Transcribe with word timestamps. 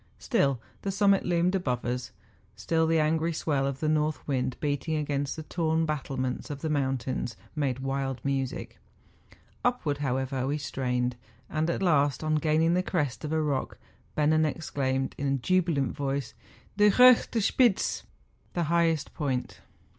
Still 0.17 0.59
the 0.81 0.89
summit 0.89 1.25
loomed 1.27 1.53
above 1.53 1.85
us; 1.85 2.11
still 2.55 2.87
the 2.87 2.97
angry 2.99 3.31
swell 3.31 3.67
of 3.67 3.81
the 3.81 3.87
north 3.87 4.27
wind 4.27 4.57
beating 4.59 4.95
against 4.95 5.35
the 5.35 5.43
torn 5.43 5.85
battlements 5.85 6.49
of 6.49 6.61
the 6.61 6.71
mountains, 6.71 7.37
made 7.55 7.77
wild 7.77 8.19
music. 8.25 8.79
Upward, 9.63 9.99
however, 9.99 10.47
we 10.47 10.57
strained; 10.57 11.17
and 11.51 11.69
at 11.69 11.83
last, 11.83 12.23
on 12.23 12.33
gaining 12.33 12.73
the 12.73 12.81
crest 12.81 13.23
of 13.23 13.31
a 13.31 13.39
rock, 13.39 13.77
Bennen 14.17 14.41
ex¬ 14.51 14.73
claimed, 14.73 15.13
in 15.19 15.27
a 15.27 15.37
jubilant 15.37 15.95
voice, 15.95 16.33
'Die 16.77 16.89
hochste 16.89 17.39
Spitze 17.39 18.01
!^— 17.39 18.01
the 18.53 18.63
highest 18.73 19.13
point. 19.13 19.59